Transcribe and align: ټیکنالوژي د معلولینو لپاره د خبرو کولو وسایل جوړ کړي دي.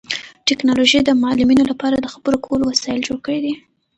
ټیکنالوژي 0.47 0.99
د 1.03 1.09
معلولینو 1.23 1.63
لپاره 1.71 1.95
د 1.99 2.05
خبرو 2.13 2.37
کولو 2.45 2.63
وسایل 2.71 2.99
جوړ 3.07 3.17
کړي 3.25 3.39
دي. 3.45 3.53